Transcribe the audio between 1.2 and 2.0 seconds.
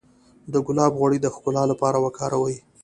د ښکلا لپاره